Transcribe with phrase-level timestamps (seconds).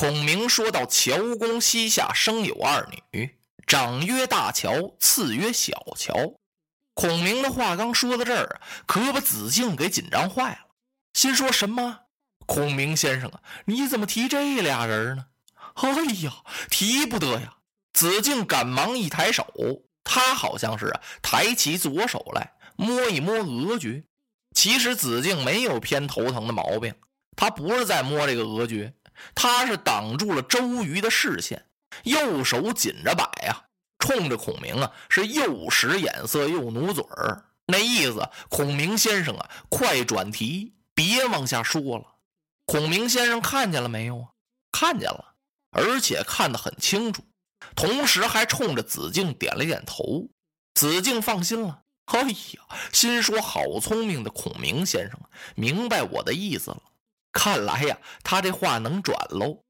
[0.00, 3.36] 孔明说到：“乔公膝下生有二女，
[3.66, 6.14] 长曰大乔，次曰小乔。”
[6.96, 10.68] 孔明的话刚说到这儿，可把子敬给紧张坏了，
[11.12, 11.98] 心说什么？
[12.46, 15.26] 孔明先生啊，你怎么提这俩人呢？
[15.74, 15.90] 哎
[16.22, 16.32] 呀，
[16.70, 17.58] 提不得呀！
[17.92, 19.46] 子敬赶忙一抬手，
[20.02, 24.02] 他好像是，抬起左手来摸一摸额爵。
[24.54, 26.94] 其实子敬没有偏头疼的毛病，
[27.36, 28.94] 他不是在摸这个额爵，
[29.34, 31.66] 他是挡住了周瑜的视线，
[32.04, 33.64] 右手紧着摆呀。
[33.98, 42.04] 冲着孔明啊，是又使眼色又努嘴儿，那意思，孔明先生啊，快转题，别往下说了。
[42.64, 44.28] 孔明先生看见了没有啊？
[44.72, 45.34] 看见了，
[45.70, 47.22] 而且看得很清楚，
[47.76, 50.28] 同时还冲着子敬点了点头。
[50.74, 51.82] 子敬放心了。
[52.06, 55.20] 哎呀，心说好聪明的孔明先生
[55.54, 56.82] 明白我的意思了。
[57.32, 59.62] 看来呀，他这话能转喽。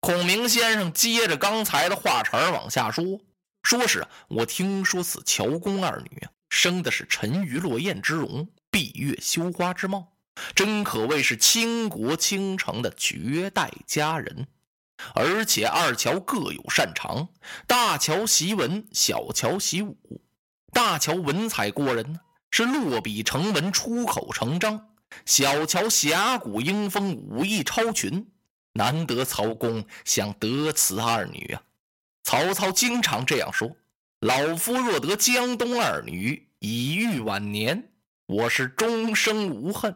[0.00, 3.20] 孔明先生接着刚才的话茬往下说。
[3.62, 10.14] 说是我听说此乔公二女，生的是沉鱼落雁之容，闭月羞花之貌，
[10.52, 14.48] 真可谓是倾国倾城的绝代佳人。
[15.14, 17.28] 而且二乔各有擅长，
[17.68, 19.96] 大乔习文，小乔习武。
[20.72, 24.78] 大乔文采过人呢，是落笔成文，出口成章；
[25.26, 28.26] 小乔侠骨英风，武艺超群。
[28.74, 31.62] 难得曹公想得此二女啊！
[32.24, 33.76] 曹操经常这样说
[34.20, 37.90] ：“老夫若得江东二女，以育晚年，
[38.24, 39.94] 我是终生无恨。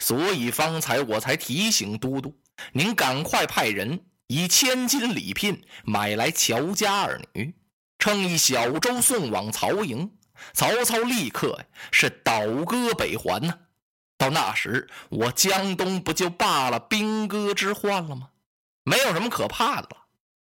[0.00, 2.36] 所以方才我才提醒都督，
[2.72, 7.54] 您赶快派人以千金礼聘买来乔家二女，
[8.00, 10.10] 乘一小舟送往曹营。
[10.52, 13.60] 曹操立刻是倒戈北还呢。
[14.18, 18.28] 到那时，我江东不就罢了兵戈之患了吗？
[18.82, 19.96] 没有什么可怕的了。”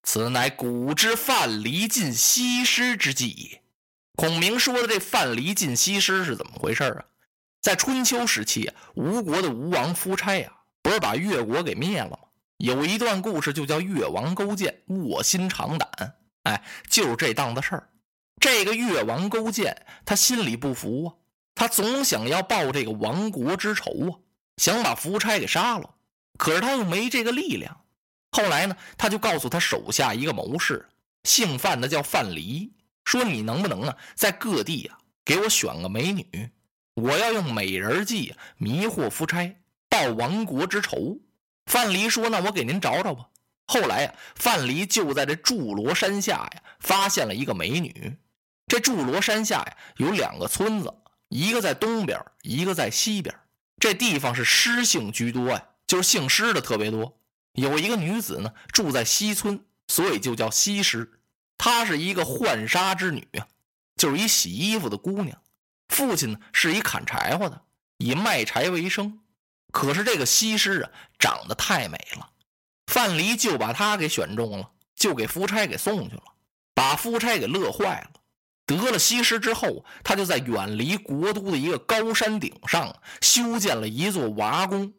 [0.03, 3.61] 此乃古之范蠡进西施之计也。
[4.15, 7.05] 孔明说的这范蠡进西施是怎么回事啊？
[7.61, 10.51] 在春秋时期啊，吴国的吴王夫差呀，
[10.81, 12.19] 不是把越国给灭了吗？
[12.57, 16.15] 有一段故事就叫越王勾践卧薪尝胆。
[16.43, 17.89] 哎，就是这档子事儿。
[18.39, 21.09] 这个越王勾践他心里不服啊，
[21.57, 24.13] 他总想要报这个亡国之仇啊，
[24.57, 25.89] 想把夫差给杀了，
[26.37, 27.81] 可是他又没这个力量。
[28.31, 30.87] 后来呢，他就告诉他手下一个谋士，
[31.23, 32.69] 姓范的叫范蠡，
[33.05, 36.51] 说：“你能不能啊，在各地啊给我选个美女，
[36.93, 39.57] 我要用美人计迷惑夫差，
[39.89, 41.17] 报亡国之仇。”
[41.65, 43.27] 范蠡说：“那我给您找找吧。”
[43.65, 48.15] 后来呀，范蠡就在这祝罗山下呀，发现了一个美女。
[48.67, 50.93] 这祝罗山下呀，有两个村子，
[51.29, 53.35] 一个在东边，一个在西边。
[53.79, 57.19] 这地方是施姓居多呀，就是姓施的特别多。
[57.53, 61.19] 有一个女子呢，住在西村，所以就叫西施。
[61.57, 63.47] 她是一个浣纱之女啊，
[63.95, 65.41] 就是一洗衣服的姑娘。
[65.89, 67.61] 父亲呢是一砍柴火的，
[67.97, 69.19] 以卖柴为生。
[69.71, 72.29] 可是这个西施啊，长得太美了，
[72.87, 76.23] 范蠡就把她给选中了，就给夫差给送去了，
[76.73, 78.21] 把夫差给乐坏了。
[78.67, 84.93] 得了西施之后，他就在远离国都的一个高山顶上修建了一座娃宫。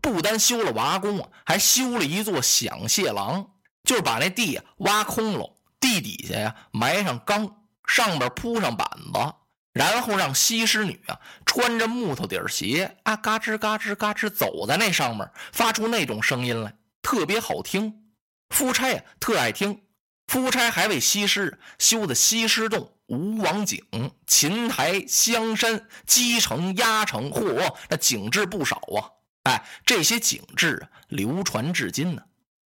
[0.00, 3.52] 不单修了娃宫啊，还修了一座响谢廊，
[3.84, 9.34] 就是把那地挖空了，地底下呀埋上缸，上边铺上板子，
[9.72, 18.02] 然后让西施女啊穿着木头底鞋啊嘎吱嘎吱嘎吱走在那上面，发出那种声音来，特别好听。
[18.48, 19.82] 夫差呀特爱听，
[20.26, 23.84] 夫差还为西施修的西施洞、吴王景、
[24.26, 29.04] 秦台、香山、鸡城、鸭城，嚯，那景致不少啊。
[29.42, 32.22] 哎，这些景致流传至今呢。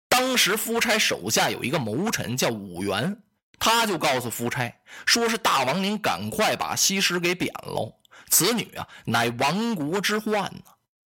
[0.08, 3.20] 当时夫差手下有一个谋臣叫武元，
[3.58, 7.96] 他就告诉夫差，说是大王您赶快把西施给贬喽，
[8.30, 10.62] 此女啊乃亡国之患呢，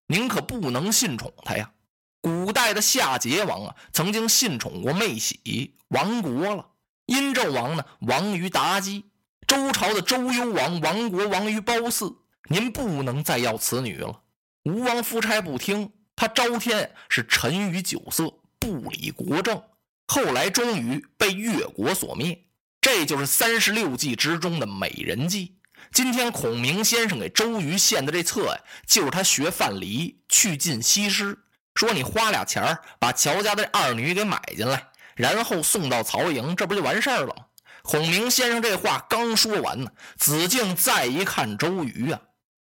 [0.06, 1.72] 您可不能信宠她呀。
[2.20, 6.70] 古代的夏桀王啊，曾经信宠过妹喜，亡国了；
[7.06, 9.02] 殷纣王呢，亡于妲己；
[9.46, 12.16] 周朝的周幽王亡国，亡于褒姒。
[12.48, 14.22] 您不能再要此女了。
[14.64, 19.62] 吴王夫差不听，他朝天是沉于酒色，不理国政。
[20.06, 22.44] 后来终于被越国所灭。
[22.80, 25.56] 这就是三十六计之中的美人计。
[25.90, 31.38] 今天孔明先生给周瑜献的这策呀，就是他学范蠡去进西施，
[31.74, 37.43] 说你花俩钱把乔家的二女给买进来，然后送到曹营，这不就完事儿了吗？
[37.84, 42.18] 孔明先生这话刚说完呢，子敬再一看周瑜啊，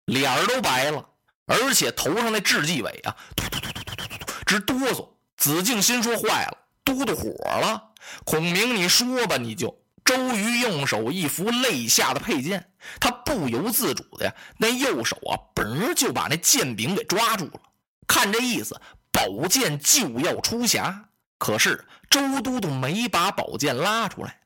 [0.05, 1.09] 脸儿都白了。
[1.45, 5.07] 而且头上那雉鸡尾啊，突突突突突突突直哆嗦。
[5.37, 7.91] 子敬心说坏了，嘟嘟火了。
[8.23, 9.79] 孔明，你说吧，你就。
[10.03, 17.61] 周瑜用手一扶肋下的佩剑，他不由自主的呀，那右手啊，嘣就把那剑柄给抓住了。
[18.07, 18.75] 看这意思，
[19.11, 21.03] 宝剑就要出匣。
[21.37, 24.40] 可是周都督没把宝剑拉出来，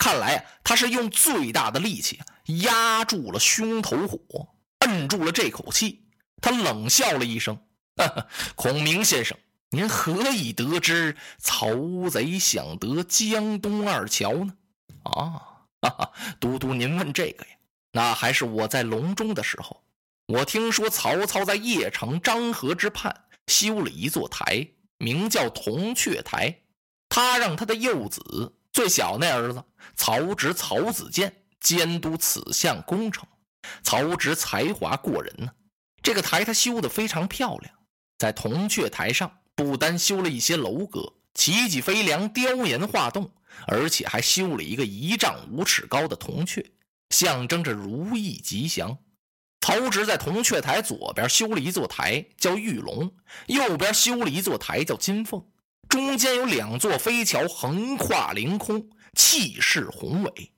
[0.00, 2.18] 看来啊，他是用最大的力气
[2.62, 4.48] 压住了胸头火，
[4.78, 6.06] 摁住了这口气。
[6.40, 7.60] 他冷笑了一声
[8.56, 9.36] ：“孔明先生，
[9.68, 14.54] 您何以得知曹贼想得江东二乔呢？”
[15.04, 17.50] 啊，哈哈，都督，您问这个呀？
[17.92, 19.84] 那还是我在隆中的时候，
[20.28, 23.14] 我听说曹操在邺城漳河之畔
[23.48, 24.66] 修了一座台，
[24.96, 26.62] 名叫铜雀台。
[27.10, 29.62] 他让他的幼子，最小那儿子
[29.94, 33.28] 曹植、曹子建监督此项工程。
[33.82, 35.50] 曹植才华过人呢，
[36.02, 37.74] 这个台他修得非常漂亮。
[38.16, 43.30] 在铜雀台上，不单修了一些楼阁，奇脊飞梁，雕檐画栋。
[43.66, 46.64] 而且还修了一个一丈五尺高的铜雀，
[47.10, 48.96] 象征着如意吉祥。
[49.60, 53.10] 曹植在铜雀台左边修了一座台，叫玉龙；
[53.48, 55.44] 右边修了一座台，叫金凤。
[55.90, 60.52] 中间有两座飞桥，横跨凌空，气势宏伟。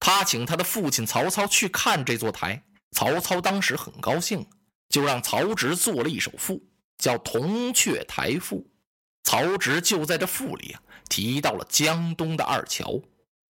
[0.00, 4.46] 他请他的父亲曹操去看这座台，曹操当时很高兴，
[4.88, 6.62] 就让曹植做了一首赋，
[6.96, 8.60] 叫《铜雀台赋》。
[9.24, 10.80] 曹植就在这赋里啊。
[11.10, 12.90] 提到了江东的二乔，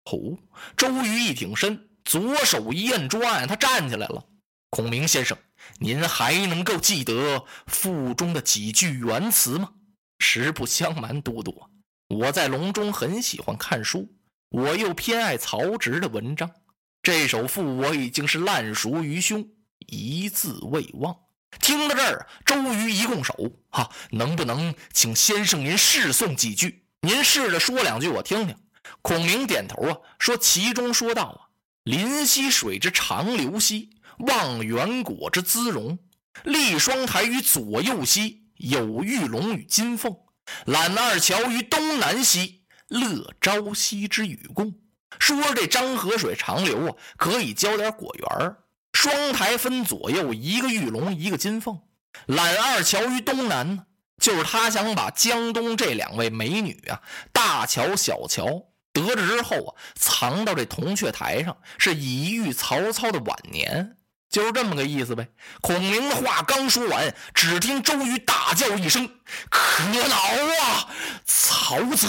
[0.04, 0.38] 哦，
[0.76, 4.24] 周瑜一挺身，左手一摁桌案，他站起来了。
[4.70, 5.36] 孔明先生，
[5.78, 9.70] 您还能够记得赋中的几句原词吗？
[10.18, 11.62] 实不相瞒，都督，
[12.08, 14.14] 我在隆中很喜欢看书，
[14.50, 16.50] 我又偏爱曹植的文章。
[17.02, 19.48] 这首赋我已经是烂熟于胸，
[19.86, 21.16] 一字未忘。
[21.60, 23.34] 听到这儿，周瑜一拱手，
[23.70, 26.84] 哈，能不能请先生您试诵几句？
[27.00, 28.56] 您试着说两句，我听听。
[29.02, 31.38] 孔明点头啊，说：“其中说道啊，
[31.84, 35.98] 临溪水之长流兮，望远果之姿容。
[36.44, 40.12] 立双台于左右兮，有玉龙与金凤；
[40.66, 44.74] 揽二乔于东南西，乐朝夕之与共。
[45.18, 48.56] 说这漳河水长流啊，可以浇点果园
[48.92, 51.80] 双台分左右，一个玉龙，一个金凤。
[52.26, 53.84] 揽二乔于东南呢。”
[54.18, 57.00] 就是他想把江东这两位美女啊，
[57.32, 63.96] 大乔、小乔得知之后啊，藏到这铜雀台上，是以遇曹操的晚年，
[64.30, 65.28] 就是这么个意思呗。
[65.60, 69.08] 孔明的话刚说完，只听周瑜大叫一声
[69.48, 70.16] ：“可恼
[70.62, 70.88] 啊！
[71.24, 72.08] 曹泽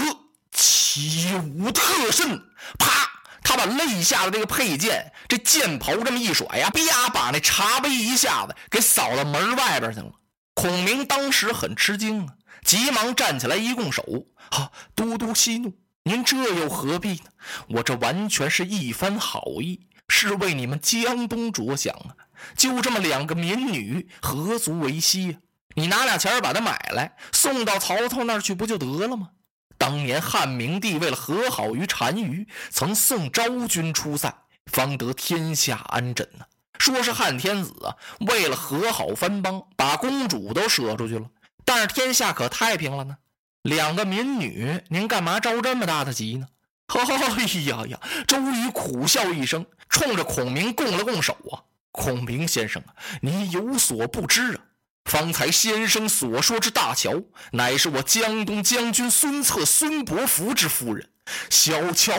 [0.52, 2.42] 岂无特甚！”
[2.78, 3.10] 啪，
[3.44, 10.12] 他把肋下的这个佩剑，这剑袍这么一甩呀，啪，把那茶杯一下子给扫到门外边去了。
[10.54, 12.34] 孔明当时很吃惊啊，
[12.66, 14.04] 急忙站起来一拱手
[14.52, 15.74] ：“哈，都督息怒，
[16.04, 17.32] 您这又何必呢？
[17.70, 22.12] 我这完全是一番好意，是为你们江东着想啊！
[22.58, 25.38] 就这么两个民女，何足为惜呀？
[25.76, 29.30] 你拿俩钱把她买来，送到曹操那儿去，不就得了吗？
[29.78, 34.34] 当年汉明帝为了和好于单于，曾送昭君出塞，
[34.66, 36.46] 方得天下安枕呢。”
[36.80, 41.30] 说是汉天子啊，为了和好藩邦，把公主都舍出去了。
[41.66, 43.18] 但是天下可太平了呢？
[43.62, 46.48] 两个民女，您干嘛着这么大的急呢？
[47.38, 48.00] 哎呀呀！
[48.28, 51.62] 周瑜苦笑一声，冲着孔明拱了拱手啊。
[51.92, 54.62] 孔明先生啊，您有所不知啊，
[55.06, 61.10] 方才先生所说之大乔，乃是我江东将军孙策、孙伯符之夫人，
[61.50, 62.14] 小乔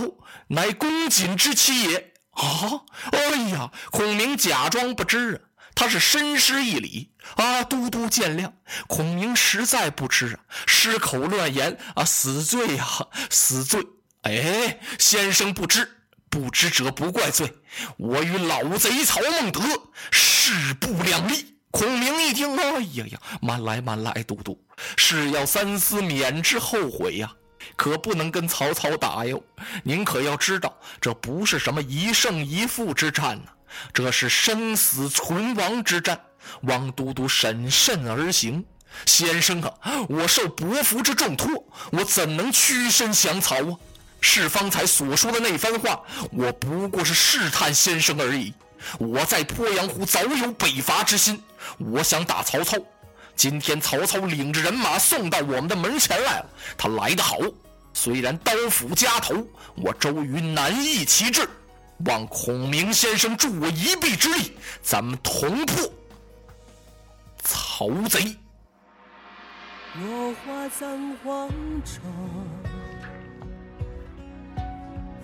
[0.49, 2.13] 乃公瑾之妻也。
[2.31, 2.83] 啊！
[3.13, 5.41] 哎呀，孔明假装不知啊，
[5.75, 8.53] 他是深施一礼啊，都督见谅，
[8.87, 12.87] 孔明实在不知啊，失口乱言啊，死罪呀，
[13.31, 13.85] 死罪！
[14.23, 15.89] 哎，先生不知，
[16.29, 17.53] 不知者不怪罪，
[17.97, 19.61] 我与老贼曹孟德
[20.11, 21.57] 势不两立。
[21.71, 24.61] 孔明一听，哎呀呀，慢来慢来，都督
[24.97, 27.33] 是要三思，免之后悔呀。
[27.77, 29.43] 可不能跟曹操打哟！
[29.85, 33.53] 您可要知道，这不是什么一胜一负之战呐，
[33.93, 36.21] 这是生死存亡之战。
[36.63, 38.65] 望都督审慎而行。
[39.07, 43.79] 先生啊，我受伯符之重托，我怎能屈身降曹啊？
[44.21, 46.01] 是方才所说的那番话，
[46.33, 48.53] 我不过是试探先生而已。
[48.99, 51.43] 我在鄱阳湖早有北伐之心，
[51.79, 52.77] 我想打曹操。
[53.37, 56.47] 今天曹操领着人马送到我们的门前来了，
[56.77, 57.39] 他来得好。
[57.93, 59.47] 虽然刀斧加头，
[59.77, 61.49] 我周瑜难抑其志，
[62.07, 65.93] 望孔明先生助我一臂之力，咱们同破
[67.43, 68.37] 曹贼。
[69.95, 71.49] 落花葬黄
[71.85, 72.01] 冢，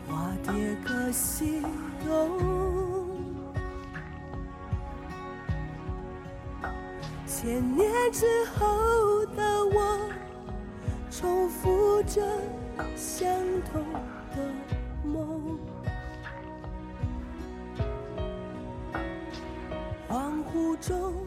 [0.08, 1.62] 化蝶歌西
[2.06, 2.38] 东。
[7.26, 10.10] 千年之后的我，
[11.10, 12.22] 重复着
[12.94, 13.28] 相
[13.70, 13.84] 同
[14.30, 14.38] 的
[15.04, 15.58] 梦。
[20.08, 21.25] 恍惚中。